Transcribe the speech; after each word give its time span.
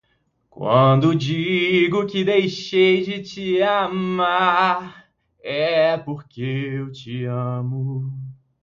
Quando 0.49 1.11
eu 1.11 1.15
digo 1.15 2.07
que 2.07 2.23
deixei 2.23 3.03
de 3.03 3.21
te 3.21 3.61
amar 3.61 5.05
é 5.41 5.95
porque 5.95 6.41
eu 6.41 6.91
te 6.91 7.23
amo 7.25 8.11